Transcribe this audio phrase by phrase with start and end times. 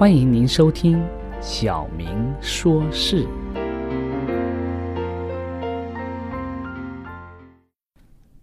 [0.00, 0.98] 欢迎您收听
[1.42, 3.22] 《小明说事》。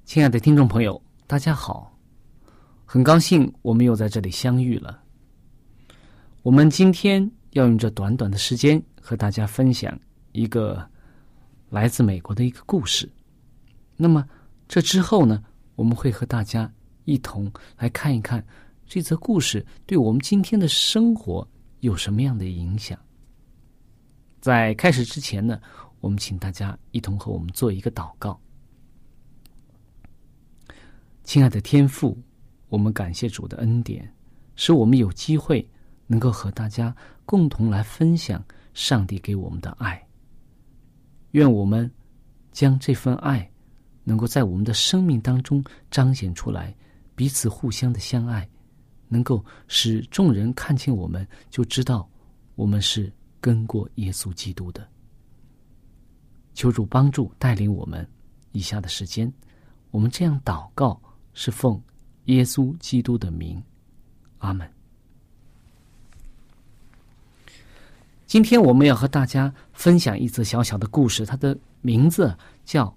[0.06, 1.98] 亲爱的听众朋友，大家好，
[2.86, 5.02] 很高兴我们又在这里相遇了。
[6.44, 10.00] 我们今天要用这短短的时间和大家分享
[10.34, 10.88] 一个
[11.72, 13.12] 来自美国的一个故事。
[13.96, 14.24] 那么
[14.68, 15.44] 这之后呢，
[15.74, 16.72] 我们会和大家
[17.06, 18.46] 一同来看一看
[18.88, 21.46] 这则故事对我们今天的生活
[21.82, 22.98] 有什么样的影响。
[24.40, 25.60] 在开始之前呢，
[26.00, 28.40] 我们请大家一同和我们做一个祷告。
[31.26, 32.18] 亲爱的天父，
[32.70, 34.10] 我们感谢主的恩典，
[34.56, 35.68] 使我们有机会
[36.06, 38.42] 能够和大家共同来分享
[38.74, 40.02] 上帝给我们的爱。
[41.32, 41.92] 愿我们
[42.54, 43.52] 将这份爱
[44.06, 45.62] 能够在我们的生命当中
[45.92, 46.74] 彰显出来，
[47.16, 48.48] 彼此互相的相爱，
[49.08, 52.08] 能够使众人看见我们就知道
[52.56, 54.88] 我们是跟过耶稣基督的。
[56.54, 58.08] 求主帮助带领我们
[58.52, 59.32] 以下的时间，
[59.92, 61.00] 我们这样祷告。
[61.40, 61.80] 是奉
[62.26, 63.64] 耶稣基督的名，
[64.40, 64.68] 阿门。
[68.26, 72.36] 今天我们要和大家分享一则小小的故事，它的名字
[72.66, 72.88] 叫《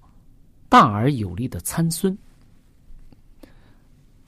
[0.70, 2.10] 大而有力的参孙》。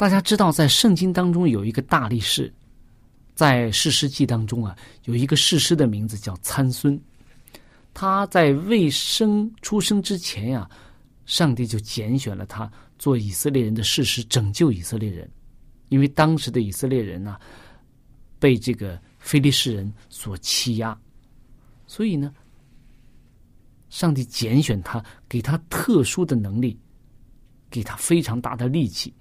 [0.02, 2.52] 大家知道，在圣经当中有一个大力士，
[3.36, 7.00] 在士师记当中啊，有一个士师的名字叫参孙。
[7.94, 10.68] 他在未生出生之前呀、
[11.24, 12.68] 上帝就拣选了他。
[12.98, 15.30] 做以色列人的事实，拯救以色列人，
[15.88, 17.38] 因为当时的以色列人呢、
[18.40, 21.00] 被这个非利士人所欺压，
[21.86, 22.34] 所以呢，
[23.88, 26.76] 上帝拣选他，给他特殊的能力，
[27.70, 29.14] 给他非常大的力气，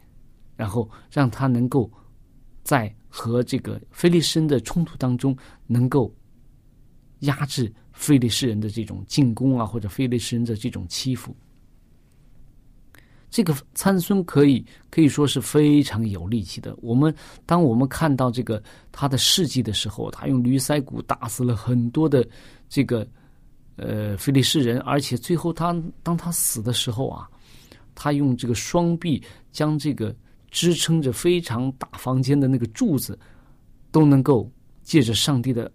[0.61, 1.91] 然后让他能够
[2.61, 5.35] 在和这个菲利士人的冲突当中，
[5.66, 6.13] 能够
[7.22, 11.35] 压制菲利士人的这种进攻啊，或者菲利士人的这种欺负。
[13.31, 16.78] 这个参孙可以可以说是非常有力气的。
[16.79, 17.11] 我们
[17.43, 18.61] 当我们看到这个
[18.91, 22.23] 他的事迹的时候，他用驴腮骨打死了很多的
[22.69, 23.08] 这个
[23.78, 27.28] 呃菲利士人，而且最后他当他死的时候啊，
[27.96, 29.19] 他用这个双臂
[29.52, 30.16] 将这个
[30.51, 33.17] 支撑着非常大房间的那个柱子
[33.91, 34.47] 都能够
[34.83, 35.71] 借着上帝的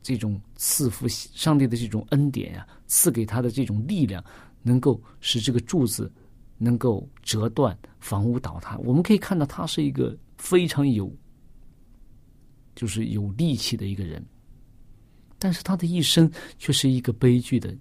[0.00, 4.24] 这种赐福，上帝的这种恩典呀、赐给他的这种力量，
[4.62, 6.08] 能够使这个柱子。
[6.62, 11.10] 能够折断房屋倒塌，我们可以看到他是一个非常有，
[12.74, 14.22] 就是有力气的一个人，
[15.38, 17.74] 但是他的一生却是一个悲剧的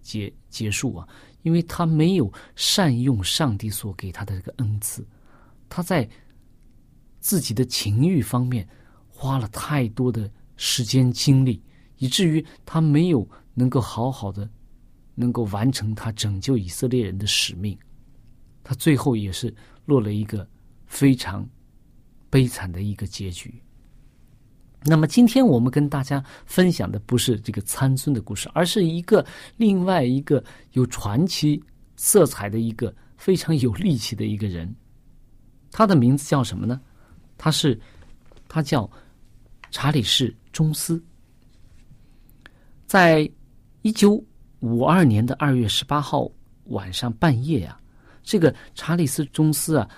[0.00, 1.08] 结结束啊！
[1.42, 5.04] 因为他没有善用上帝所给他的这个恩赐，
[5.68, 6.08] 他在
[7.20, 8.66] 自己的情欲方面
[9.08, 11.62] 花了太多的时间精力，
[11.96, 14.48] 以至于他没有能够好好的
[15.14, 17.76] 能够完成他拯救以色列人的使命。
[18.62, 19.54] 他最后也是
[19.84, 20.48] 落了一个
[20.86, 21.48] 非常
[22.30, 23.60] 悲惨的一个结局。
[24.84, 29.26] 那么，今天我们跟大家分享的不是这个参孙的故事，而是一个
[29.56, 30.42] 另外一个
[30.72, 31.60] 有传奇
[31.96, 34.72] 色彩的一个非常有力气的一个人。
[35.70, 36.80] 他的名字叫什么呢？
[37.36, 37.78] 他是
[38.48, 38.90] 他叫
[39.70, 41.02] 查理士·中斯。
[42.86, 43.30] 在
[43.82, 44.24] 一九
[44.60, 46.28] 五二年的二月十八号
[46.64, 47.78] 晚上半夜呀。
[48.22, 49.88] 这个查理斯·中斯啊，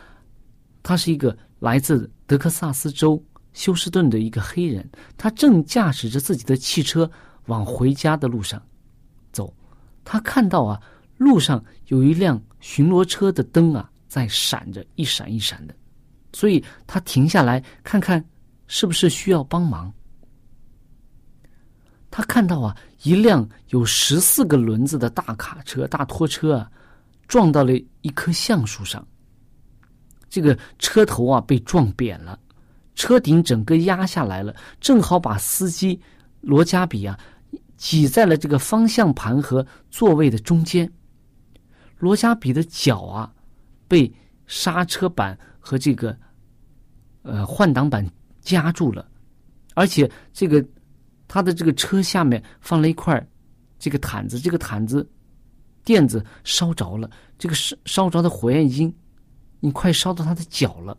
[0.82, 3.20] 他是一个来自德克萨斯州
[3.52, 7.10] 休斯顿的一个黑人，他正驾驶着自己的汽车
[7.46, 8.62] 往回家的路上
[9.32, 9.52] 走。
[10.04, 10.80] 他看到啊，
[11.16, 15.74] 路上有一辆巡逻车的灯啊在闪着，一闪一闪的，
[16.34, 18.22] 所以他停下来看看
[18.66, 19.90] 是不是需要帮忙。
[22.10, 26.70] 他看到啊，一辆有十四个轮子的大卡车、大拖车啊。
[27.28, 29.06] 撞到了一棵橡树上，
[30.28, 32.36] 这个车头啊被撞扁了，
[32.96, 36.00] 车顶整个压下来了，正好把司机
[36.40, 37.16] 罗加比啊
[37.76, 40.92] 挤在了这个方向盘和座位的中间。
[41.98, 43.32] 罗加比的脚啊
[43.90, 44.10] 被
[44.46, 46.16] 刹车板和这个
[47.22, 48.08] 呃换挡板
[48.40, 49.04] 夹住了，
[49.74, 50.64] 而且这个
[51.26, 53.20] 他的这个车下面放了一块
[53.80, 55.04] 这个毯子，这个毯子。
[55.82, 58.94] 垫子烧着了，这个烧烧着的火焰已经，
[59.60, 60.96] 你快烧到他的脚了。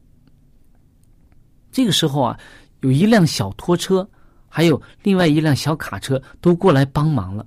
[1.72, 2.40] 这个时候啊，
[2.82, 4.10] 有一辆小拖车，
[4.50, 7.46] 还有另外一辆小卡车都过来帮忙了，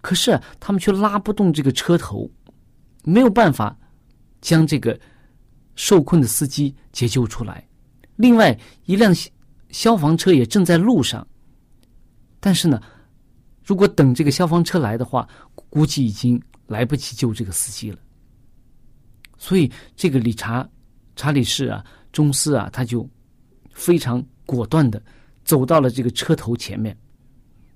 [0.00, 2.30] 可是他们却拉不动这个车头，
[3.02, 3.76] 没有办法
[4.44, 4.98] 将这个
[5.74, 7.66] 受困的司机解救出来。
[8.16, 9.12] 另外一辆
[9.70, 11.26] 消防车也正在路上，
[12.38, 12.78] 但是呢。
[13.66, 15.26] 如果等这个消防车来的话，
[15.70, 17.98] 估计已经来不及救这个司机了。
[19.38, 20.68] 所以，这个理查
[21.16, 21.82] 查理士啊，
[22.12, 23.08] 中司啊，他就
[23.72, 25.02] 非常果断的
[25.46, 26.94] 走到了这个车头前面，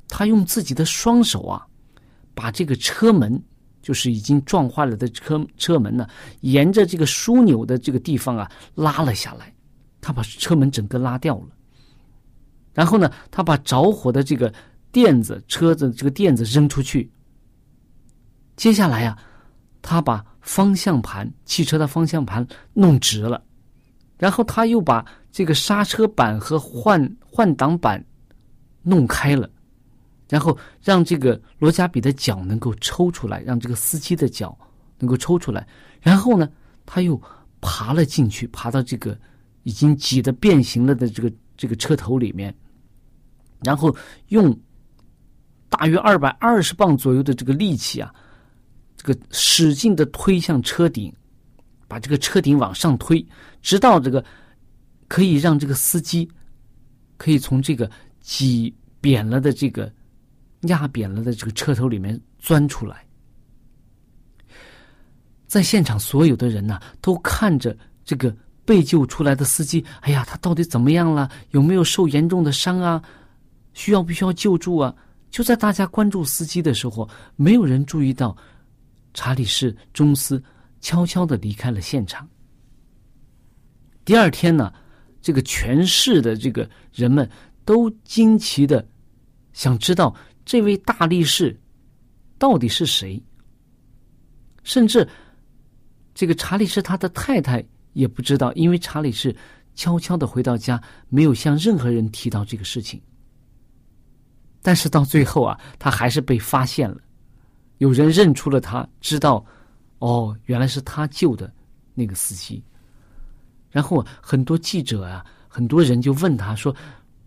[0.09, 1.67] 他用自己的双手啊，
[2.35, 3.43] 把这个车门，
[3.89, 6.07] 就是已经撞坏了的车车门呢，
[6.43, 9.51] 沿着这个枢纽的这个地方啊拉了下来，
[10.03, 11.49] 他把车门整个拉掉了。
[12.75, 14.53] 然后呢，他把着火的这个。
[14.91, 17.13] 垫子车子这个垫子扔出去。
[18.57, 19.17] 接下来呀，
[19.83, 23.45] 他把方向盘汽车的方向盘弄直了，
[24.17, 28.03] 然后他又把这个刹车板和换换挡板
[28.83, 29.49] 弄开了，
[30.29, 34.57] 然后让这个罗加比的脚能够抽出来，让这个司机的脚
[34.99, 35.67] 能够抽出来。
[36.01, 36.49] 然后呢，
[36.87, 37.21] 他又
[37.61, 39.19] 爬了进去，爬到这个
[39.63, 42.55] 已经挤得变形了的这个这个车头里面，
[43.63, 43.95] 然后
[44.29, 44.59] 用。
[45.71, 48.13] 大约二百二十磅左右的这个力气啊，
[48.97, 51.15] 这个使劲的推向车顶，
[51.87, 53.25] 把这个车顶往上推，
[53.61, 54.25] 直到这个
[55.09, 56.27] 可以让这个司机
[57.19, 57.89] 可以从这个
[58.23, 59.93] 挤扁了的这个
[60.63, 63.05] 压扁了的这个车头里面钻出来。
[65.47, 68.35] 在现场所有的人呢，都看着这个
[68.65, 71.31] 被救出来的司机，哎呀，他到底怎么样了？
[71.53, 73.03] 有没有受严重的伤啊？
[73.73, 74.95] 需要不需要救助啊？
[75.31, 78.37] 就在大家关注司机的时候，没有人注意到
[79.15, 80.43] 查理士·中斯
[80.81, 82.29] 悄悄的离开了现场。
[84.05, 84.73] 第二天呢，
[85.23, 87.29] 这个全市的这个人们
[87.65, 88.87] 都惊奇的
[89.53, 90.15] 想知道
[90.49, 91.55] 这位大力士
[92.39, 93.23] 到底是谁，
[94.63, 95.07] 甚至
[96.15, 97.63] 这个查理是他的太太
[97.93, 99.37] 也不知道，因为查理是
[99.75, 102.99] 悄悄的回到家，没有向任何人提到这个事情。
[104.63, 106.97] 但是到最后啊，他还是被发现了，
[107.77, 109.45] 有人认出了他，知道，
[109.99, 111.53] 哦，原来是他救的
[111.93, 112.65] 那个司机。
[113.71, 116.75] 然后很多记者啊，很多人就问他说：“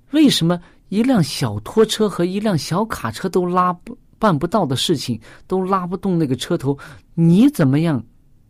[0.09, 0.59] 为什么
[0.91, 5.17] 一辆小拖车和一辆小卡车都拉不办不到的事情，
[5.47, 6.77] 都拉不动那个车头？
[7.13, 8.03] 你怎么样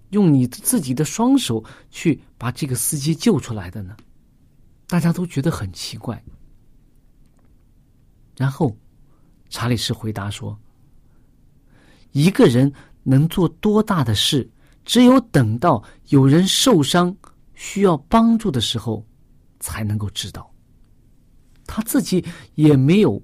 [0.09, 3.95] 用你自己的双手去把这个司机救出来的呢？”
[4.89, 6.19] 大家都觉得很奇怪。
[8.35, 8.75] 然后，
[9.51, 10.57] 查理士回答说
[12.11, 14.49] ：“一个人能做多大的事，
[14.83, 17.15] 只有等到有人受伤
[17.53, 19.05] 需要帮助的时候，
[19.59, 20.50] 才能够知道。
[21.73, 22.21] 他自己
[22.55, 23.21] 也没有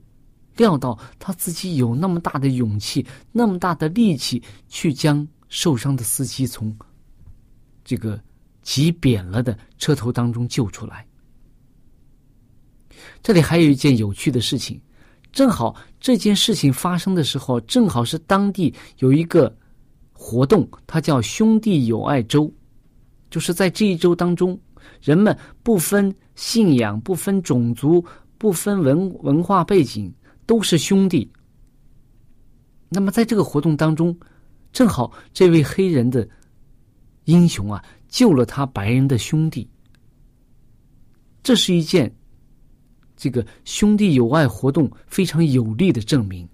[0.55, 6.73] 料到，他自己有那么大的勇气，那么大的力气，去将受伤的司机从
[7.83, 8.17] 这个
[8.61, 11.05] 挤扁了的车头当中救出来。”
[13.21, 14.79] 这里还有一件有趣的事情，
[15.33, 19.53] 正好这件事情发生的时候，正好是当地有一个
[20.13, 22.49] 活动，它叫兄弟友爱周，
[23.29, 24.57] 就是在这一周当中，
[25.01, 28.03] 人们不分信仰、不分种族、
[28.37, 30.13] 不分文文化背景，
[30.45, 31.31] 都是兄弟。
[32.89, 34.17] 那么在这个活动当中，
[34.71, 36.27] 正好这位黑人的
[37.25, 39.69] 英雄啊，救了他白人的兄弟。
[41.43, 42.13] 这是一件
[43.15, 46.47] 这个兄弟友爱活动非常有力的证明。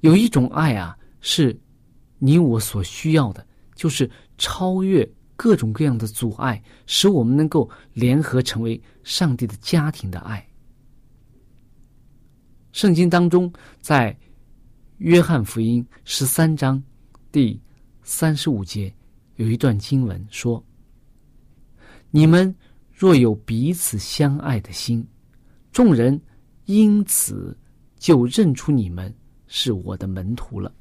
[0.00, 1.58] 有一种爱啊，是
[2.18, 10.46] 你我所需要的，就是超越各种各样的阻碍，使我们能够联合成为上帝的家庭的爱。
[12.72, 14.16] 圣经当中，在
[14.98, 16.82] 约翰福音十三章
[17.30, 17.60] 第
[18.02, 18.92] 三十五节
[19.36, 20.64] 有一段经文说
[22.10, 22.54] ：“你们
[22.92, 25.06] 若有彼此相爱的心，
[25.72, 26.20] 众人
[26.66, 27.56] 因此
[27.96, 29.12] 就认出你们
[29.46, 30.72] 是我的门徒了。”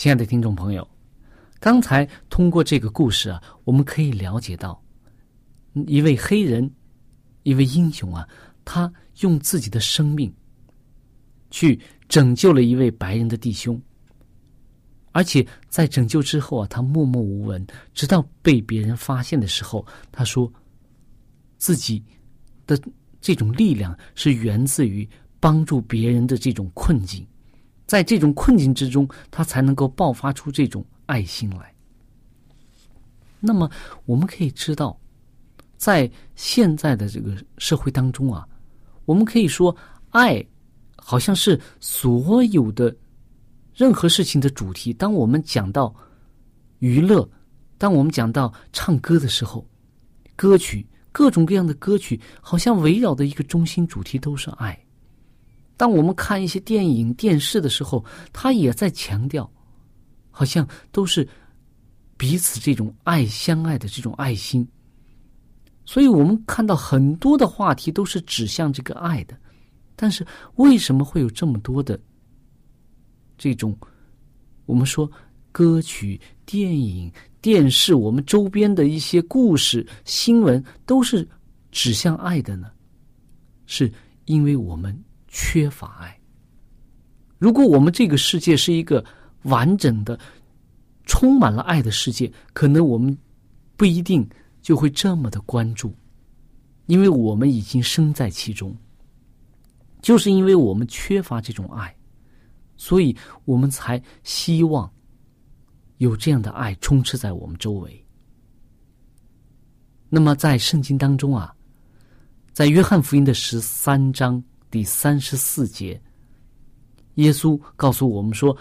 [0.00, 0.88] 亲爱的听众朋友，
[1.58, 4.82] 刚才通过这个故事啊，我们可以了解到，
[5.86, 6.70] 一位黑人，
[7.42, 8.26] 一位英雄啊，
[8.64, 10.32] 他用自己的生命
[11.50, 11.78] 去
[12.08, 13.78] 拯救了一位白人的弟兄，
[15.12, 20.50] 而且在拯救之后啊，他默默无闻，直到被别人发现的时候，他说
[21.58, 22.02] 自己
[22.66, 22.80] 的
[23.20, 25.06] 这种力量是源自于
[25.38, 27.22] 帮助别人的这种困境，
[27.90, 31.74] 在这种困境之中，他才能够爆发出这种爱心来。
[33.40, 33.68] 那么，
[34.04, 34.96] 我们可以知道，
[35.76, 38.46] 在现在的这个社会当中啊，
[39.06, 39.76] 我们可以说，
[40.10, 40.40] 爱
[40.98, 42.94] 好像是所有的
[43.74, 44.92] 任何事情的主题。
[44.92, 45.92] 当我们讲到
[46.78, 47.28] 娱乐，
[47.76, 49.66] 当我们讲到唱歌的时候，
[50.36, 54.78] 歌曲各种各样的歌曲，好像围绕的一个中心主题都是爱。
[55.80, 59.50] 当我们看一些电影、电视的时候，他也在强调，
[60.30, 61.26] 好像都是
[62.18, 64.68] 彼此这种爱、相爱的这种爱心。
[65.86, 69.34] 所以我们看到很多的话题都是指向这个爱的，
[69.96, 70.22] 但是
[70.56, 71.98] 为什么会有这么多的
[73.38, 73.74] 这种
[74.66, 75.10] 我们说
[75.50, 77.10] 歌曲、电影、
[77.40, 81.26] 电视，我们周边的一些故事、新闻都是
[81.72, 82.70] 指向爱的呢？
[83.64, 83.90] 是
[84.26, 84.94] 因为我们
[85.30, 86.20] 缺乏爱。
[87.38, 89.02] 如果我们这个世界是一个
[89.44, 90.18] 完整的、
[91.06, 93.16] 充满了爱的世界，可能我们
[93.76, 94.28] 不一定
[94.60, 95.94] 就会这么的关注，
[96.84, 98.76] 因为我们已经身在其中。
[100.02, 101.94] 就是因为我们缺乏这种爱，
[102.76, 104.90] 所以我们才希望
[105.98, 108.06] 有这样的爱充斥在我们周围。
[110.08, 111.54] 那么，在圣经当中啊，
[112.52, 116.00] 在约翰福音的十三章第三十四节，
[117.16, 118.56] 耶稣告诉我们说：“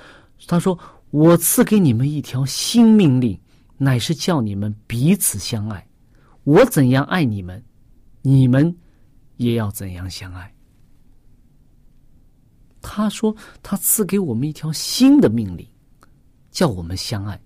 [0.48, 0.78] 他说，
[1.12, 3.40] 我赐给你们一条新命令，
[3.78, 5.88] 乃是叫你们彼此相爱。
[6.44, 7.64] 我怎样爱你们，
[8.22, 8.76] 你们
[9.38, 10.54] 也要怎样相爱。”
[12.82, 15.68] 他说：“他赐给我们一条新的命令，
[16.50, 17.40] 叫我们相爱。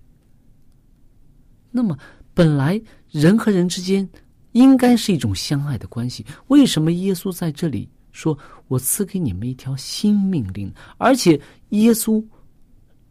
[1.70, 1.98] 那么，
[2.32, 4.08] 本来人和人之间
[4.52, 10.72] 应该是一种相爱的关系，为什么耶稣在这里说我赐给你们一条新命令？
[10.96, 12.24] 而且耶稣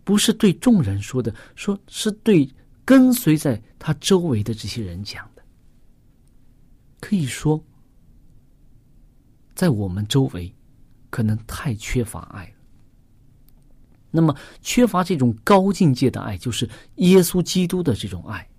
[0.04, 2.50] 不是对众人说的，说是对
[2.84, 5.44] 跟随在他周围的这些人讲的。
[7.00, 7.64] 可以说，
[9.54, 10.52] 在我们周围。”
[11.14, 12.54] 可能太缺乏爱了。
[14.10, 18.50] 那么，缺乏这种高境界的爱，就是耶稣基督的这种爱。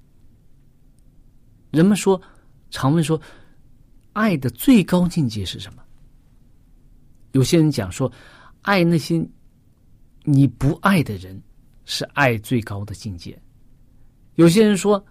[1.72, 2.22] 人们说，
[2.70, 3.20] 常问说，
[4.12, 5.83] 爱的最高境界是什么？
[7.34, 8.10] 有些人讲说，
[8.62, 9.24] 爱那些
[10.22, 11.40] 你不爱的人，
[11.84, 13.38] 是爱最高的境界。
[14.36, 15.04] 有些人说，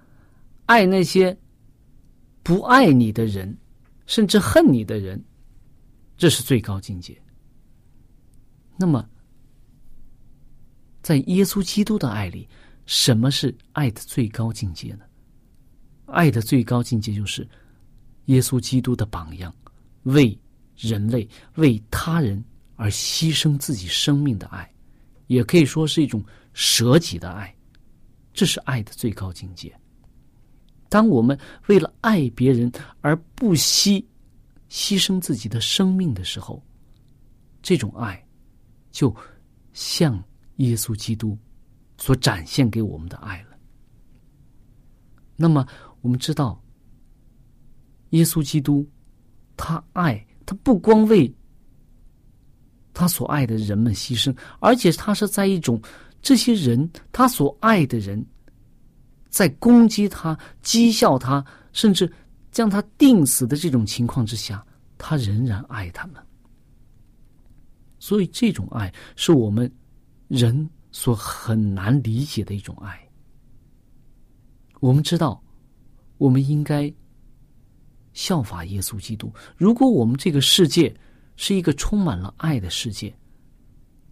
[0.65, 1.37] 爱那些
[2.41, 3.55] 不爱你的人，
[4.05, 5.21] 甚至恨你的人，
[6.17, 7.21] 这是最高境界。
[8.77, 9.05] 那么，
[11.01, 12.47] 在耶稣基督的爱里，
[12.85, 15.05] 什么是爱的最高境界呢？
[16.05, 17.45] 爱的最高境界就是
[18.25, 19.53] 耶稣基督的榜样，
[20.03, 20.37] 为
[20.77, 22.43] 人类、为他人
[22.75, 24.69] 而牺牲自己生命的爱，
[25.27, 27.53] 也可以说是一种舍己的爱。
[28.33, 29.73] 这是爱的最高境界。
[30.89, 34.07] 当我们为了爱别人而不惜
[34.69, 36.63] 牺牲自己的生命的时候，
[37.61, 38.23] 这种爱。
[38.91, 39.15] 就
[39.73, 40.23] 像
[40.57, 41.35] 耶稣基督
[41.97, 43.57] 所展现给我们的爱了。
[45.35, 45.67] 那么，
[46.01, 46.63] 我们知道，
[48.11, 48.87] 耶稣基督
[49.57, 51.33] 他爱不光为
[52.93, 55.81] 他所爱的人们牺牲，而且他是在一种
[56.21, 58.23] 这些人他所爱的人
[59.29, 62.11] 在攻击他、讥笑他，甚至
[62.51, 64.63] 将他定死的这种情况之下，
[64.97, 66.15] 他仍然爱他们。
[67.99, 69.71] 所以，这种爱是我们
[70.27, 72.99] 人所很难理解的一种爱。
[74.81, 75.41] 我们知道，
[76.17, 76.93] 我们应该
[78.13, 79.33] 效法耶稣基督。
[79.57, 80.95] 如果我们这个世界
[81.35, 83.13] 是一个充满了爱的世界，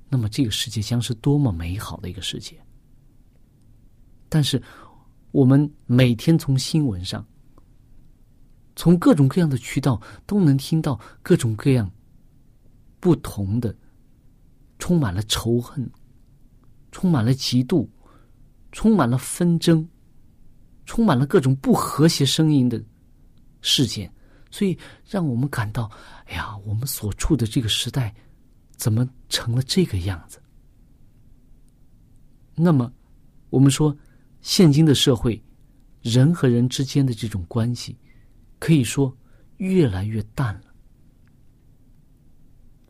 [0.10, 2.60] 那么这个世界将是多么美好的一个世界。
[4.28, 4.62] 但是，
[5.32, 7.26] 我们每天从新闻上、
[8.76, 11.90] 从各种各样的渠道都能听到各种各样
[13.00, 13.76] 不同的。
[14.80, 15.88] 充满了仇恨，
[16.92, 17.88] 充满了嫉妒，
[18.72, 19.88] 充满了纷争，
[20.88, 22.84] 充满了各种不和谐声音的
[23.62, 24.12] 事件，
[24.50, 24.78] 所以
[25.10, 25.90] 让我们感到：
[26.26, 28.14] 哎呀，我们所处的这个时代
[28.76, 30.42] 怎么成了这个样子？
[32.56, 32.92] 那么，
[33.50, 33.96] 我们说，
[34.42, 35.42] 现今的社会，
[36.02, 37.98] 人和人之间的这种关系，
[38.60, 39.16] 可以说
[39.58, 40.64] 越来越淡了。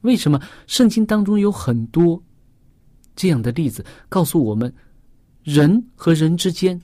[0.01, 2.21] 为什么圣经当中有很多
[3.15, 4.73] 这样的例子，告诉我们，
[5.43, 6.81] 人和人之间，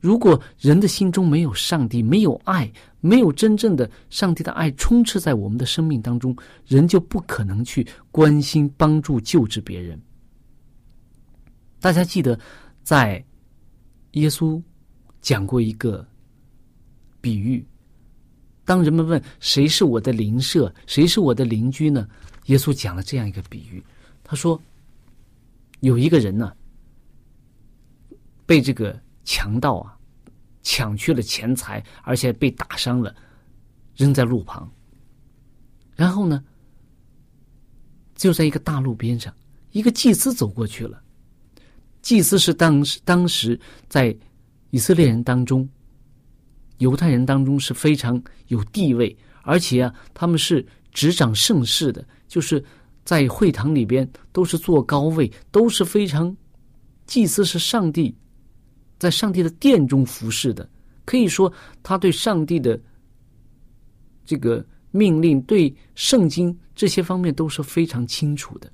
[0.00, 6.34] 如果人的心中没有上帝，没有爱，没有真正的上帝的爱充斥在我们的生命当中，
[6.66, 10.00] 人就不可能去关心、帮助、救治别人。
[11.80, 12.38] 大家记得，
[12.82, 13.22] 在
[14.12, 14.60] 耶稣
[15.20, 16.06] 讲过一个
[17.20, 17.64] 比喻。
[18.64, 22.08] 当人们问谁是我的邻舍，谁是我的邻居呢？
[22.46, 23.82] 耶稣讲了这样一个比喻，
[24.24, 24.60] 他说：
[25.80, 26.52] 有一个人呢，
[28.46, 28.98] 被这个
[29.30, 29.96] 强盗啊
[30.60, 33.14] 抢去了钱财，而且被打伤了，
[33.94, 34.68] 扔在路旁。
[35.94, 36.42] 然后呢，
[38.16, 39.32] 就在一个大路边上，
[39.70, 41.00] 一个祭司走过去了。
[42.02, 44.18] 祭司是当时当时在
[44.70, 45.68] 以色列人当中。
[46.78, 52.64] 犹太人当中是非常有地位，而且啊，他们是执掌盛世的，就是
[53.04, 56.34] 在会堂里边都是坐高位，都是非常
[57.06, 58.16] 祭司是上帝
[59.00, 60.68] 在上帝的殿中服侍的，
[61.04, 62.78] 可以说他对上帝的
[64.24, 68.70] 这个命令、对圣经这些方面都是非常清楚的。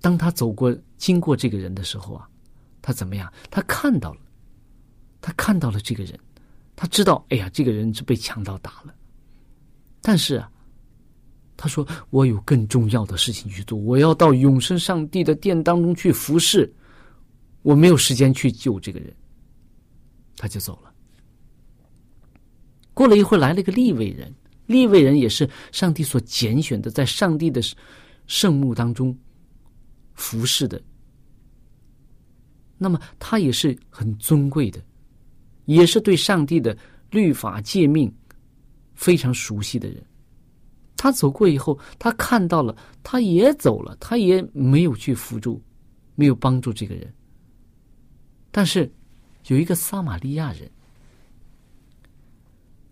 [0.00, 2.26] 当他走过经过这个人的时候啊，
[2.80, 3.30] 他怎么样？
[3.50, 4.20] 他看到了，
[5.20, 6.18] 他看到了这个人。
[6.78, 8.94] 他知道，哎呀，这个人是被强盗打了，
[10.02, 10.50] 但是啊，
[11.56, 16.70] 他说我有更重要的事情去做，我要到永生上帝的殿当中去服侍，
[17.66, 19.12] 我没有时间去救这个人，
[20.36, 20.94] 他就走了。
[22.94, 24.32] 过了一会儿，来了一个立位人，
[24.66, 27.60] 立位人也是上帝所拣选的，在上帝的
[28.28, 29.18] 圣墓当中
[30.14, 30.80] 服侍的，
[32.78, 34.80] 那么他也是很尊贵的。
[35.64, 36.78] 也是对上帝的
[37.10, 38.14] 律法诫命
[38.94, 40.00] 非常熟悉的人。
[40.96, 45.60] 他走过以后，他看到了，他也走了，他也没有去扶助，
[46.14, 47.12] 没有帮助这个人。
[48.50, 48.90] 但是
[49.48, 50.70] 有一个撒玛利亚人，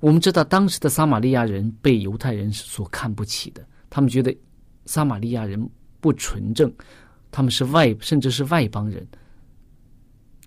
[0.01, 4.37] 我们知道当时的撒玛利亚人被犹太人所看不起的，他们觉得
[4.87, 6.73] 撒玛利亚人不纯正，
[7.31, 9.07] 他们是外甚至是外邦人，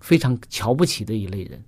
[0.00, 1.62] 非常瞧不起的一类人。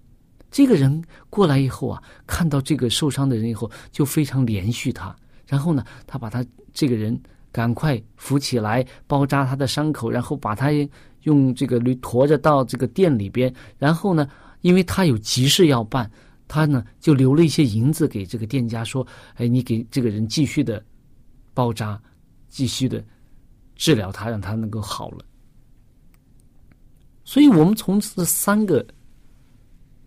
[0.53, 5.15] 这个人过来以后啊，看到这个受伤的人以后，就非常怜恤他。
[5.47, 10.71] 然后呢，他把他这个人赶快扶起来，包扎他的伤口，然后把他
[11.23, 13.55] 用这个驴驮着到这个店里边。
[13.79, 14.29] 然后呢，
[14.61, 16.11] 因为他有急事要办，
[16.49, 19.07] 他呢就留了一些银子给这个店家，说
[19.37, 20.85] ：“哎，你给这个人继续的
[21.55, 22.01] 包扎，
[22.49, 23.05] 继续的
[23.77, 25.25] 治疗他，让他能够好了。”
[27.25, 28.87] 所以，我们从这三个。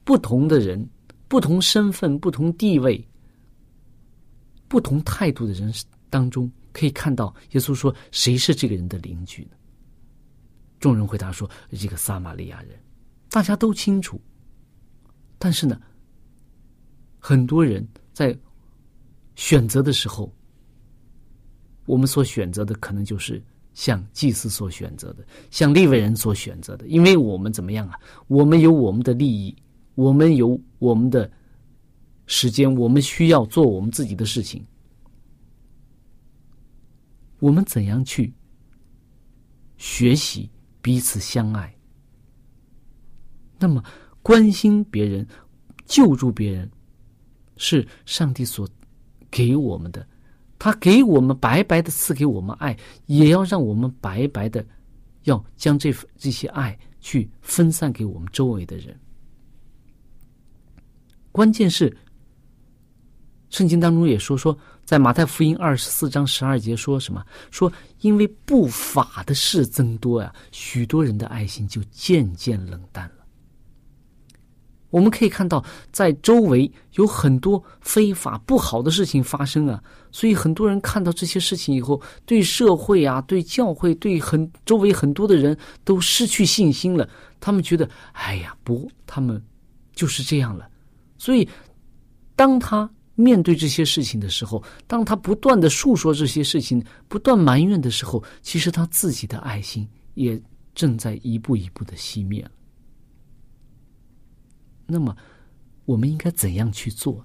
[0.05, 0.85] 不同的人，
[1.29, 3.07] 不同身份、不同地位、
[4.67, 5.73] 不同态度的人
[6.09, 9.51] 当中，可以看到耶稣说：“谁是这个人的邻居呢？”
[10.83, 12.77] 众人回答说：“这个撒玛利亚人。”
[13.31, 14.19] 大家都清楚，
[15.39, 15.79] 但是呢，
[17.19, 18.37] 很多人在
[19.35, 20.29] 选择的时候，
[21.85, 23.41] 我们所选择的可能就是
[23.73, 27.97] 像祭司所选择的，像利未人所选择的，因为我们怎么样啊？
[28.27, 29.55] 我们有我们的利益。
[29.95, 31.31] 我们有我们的
[32.25, 34.65] 时间，我们需要做我们自己的事情。
[37.37, 38.33] 我们怎样去
[39.77, 40.49] 学习
[40.83, 41.75] 彼此相爱？
[43.57, 43.81] 那么
[44.21, 45.25] 关心别人、
[45.85, 46.69] 救助别人，
[47.57, 48.67] 是上帝所
[49.31, 50.05] 给我们的。
[50.59, 54.65] 他给我们白白的赐给我们爱，也要让我们白白的
[55.23, 58.99] 要将这这些爱去分散给我们周围的人。
[61.31, 61.97] 关键是，
[63.49, 67.23] 圣经当中也说说，在马太福音二十四章十二节说什么？
[67.51, 73.23] 说因为不法的事增多呀，许多人的爱心就渐渐冷淡了。
[74.89, 87.09] 我们可以看到，在周围有很多非法不好的事情发生啊，所以很多人看到这些事情以后，对社会啊、对教会、对很周围很多的人都失去信心了。
[87.39, 89.43] 他们觉得，哎呀，不，他们
[89.95, 90.69] 就是这样了。
[91.17, 91.49] 所以，
[92.35, 100.41] 当他面对这些事情的时候，当他不断的诉说这些事情，不断埋怨的时候，其实他自己的爱心也
[100.73, 102.51] 正在一步一步的熄灭了。
[104.85, 105.15] 那么，
[105.85, 107.23] 我们应该怎样去做？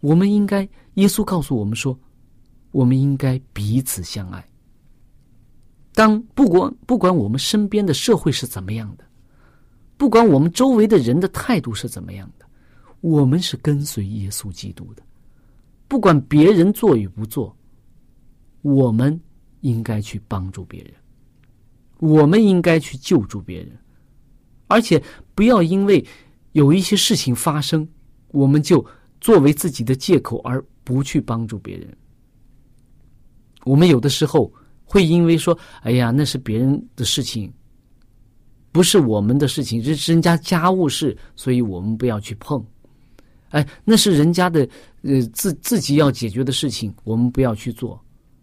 [0.00, 1.98] 我们应该，耶稣告诉我们说，
[2.72, 4.46] 我们应该彼此相爱。
[5.92, 9.04] 当不管不管我们身边的社会是怎么样的，
[9.96, 12.43] 不管我们周围的人的态度是怎么样的，
[13.04, 15.02] 我们是跟随耶稣基督的。
[15.86, 17.54] 不管别人做与不做，
[18.62, 19.20] 我们
[19.60, 20.94] 应该去帮助别人，
[21.98, 23.76] 我们应该去救助别人，
[24.68, 25.00] 而且
[25.34, 26.02] 不要因为
[26.52, 27.86] 有一些事情发生，
[28.28, 28.82] 我们就
[29.20, 31.94] 作为自己的借口而不去帮助别人。
[33.64, 34.50] 我们有的时候
[34.82, 37.52] 会因为说：“哎呀，那是别人的事情，
[38.72, 42.64] 不是我们的事情，这是人家家务事，所以我们不要去碰。”
[43.54, 44.68] 哎，那是人家的，
[45.02, 47.96] 呃，自自己要解决的事情，我们不要去做；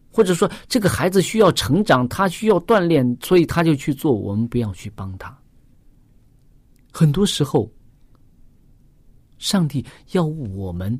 [0.09, 5.37] 或者说，这个孩子需要成长，他需要锻炼，所以他就去做，我们不要去帮他。
[6.93, 7.69] 很多时候，
[9.37, 10.97] 上帝要我们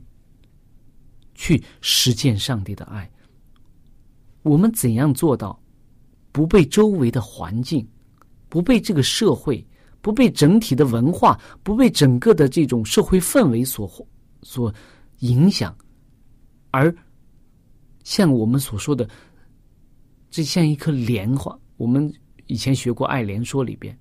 [1.34, 3.10] 去实践上帝的爱。
[4.44, 5.58] 我们怎样做到
[6.34, 7.88] 不被周围的环境、
[8.50, 9.66] 不被这个社会？
[10.02, 13.90] 不被整体的文化，不被整个的这种社会氛围所
[14.42, 14.74] 所
[15.20, 15.76] 影响，
[16.72, 16.94] 而
[18.04, 19.08] 像我们所说的，
[20.30, 21.58] 这像一颗莲花。
[21.78, 22.12] 我们
[22.48, 23.98] 以前学过《爱莲说》里边，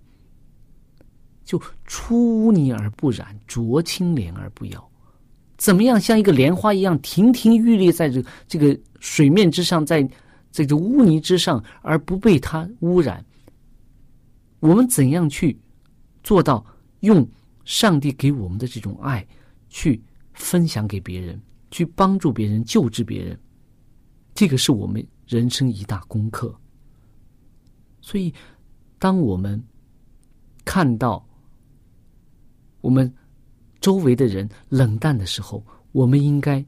[1.44, 4.90] 就出污泥而不染，濯清涟而不妖。
[5.58, 10.08] 怎么样像一个莲花一样亭亭玉立在这这个水面之上，在
[10.50, 13.22] 这个污泥之上而不被它污染？
[14.60, 15.58] 我们怎样去？
[16.22, 16.64] 做到
[17.00, 17.26] 用
[17.64, 19.26] 上帝给我们的这种爱
[19.68, 20.02] 去
[20.34, 23.38] 分享给别人，去帮助别人、救治别人，
[24.34, 26.54] 这个是我们人生一大功课。
[28.00, 28.32] 所以，
[28.98, 29.62] 当我们
[30.64, 31.24] 看到
[32.80, 33.12] 我们
[33.80, 36.64] 周围的人冷淡的时候，我们应该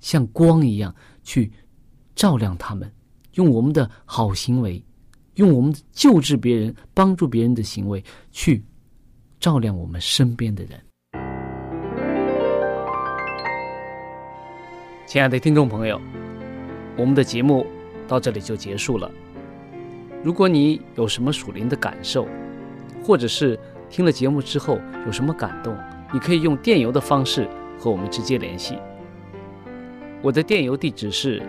[0.00, 1.52] 像光一样去
[2.14, 2.90] 照亮他们，
[3.34, 4.82] 用我们的好行为。
[5.36, 8.62] 用我们救治别人、帮助别人的行为去
[9.40, 10.78] 照亮我们身边的人。
[15.06, 16.00] 亲爱的听众朋友，
[16.96, 17.66] 我们的节目
[18.06, 19.10] 到这里就结束了。
[20.22, 22.28] 如果你有什么属灵的感受，
[23.02, 25.76] 或者是听了节目之后有什么感动，
[26.12, 28.78] 你可以用电邮的方式和我们直接联系。
[30.22, 31.42] 我的电邮地址是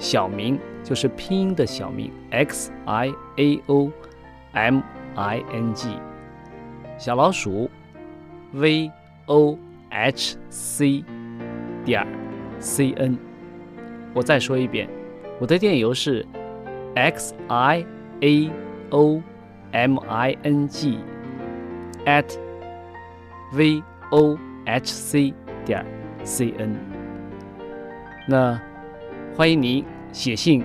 [0.00, 0.58] 小明。
[0.84, 3.90] 就是拼音的小名 x i a o
[4.52, 4.82] m
[5.16, 5.88] i n g
[6.98, 7.68] 小老鼠
[8.52, 8.90] v
[9.26, 9.58] o
[9.90, 11.02] h c
[11.84, 12.06] 点
[12.60, 13.18] c n。
[14.12, 14.88] 我再说一遍，
[15.40, 16.24] 我的电邮是
[16.94, 17.84] x i
[18.20, 18.50] a
[18.90, 19.22] o
[19.72, 20.98] m i n g
[22.04, 22.36] at
[23.52, 25.84] v o h c 点
[26.22, 26.76] c n。
[28.28, 28.60] 那
[29.34, 29.84] 欢迎您。
[30.14, 30.64] 写信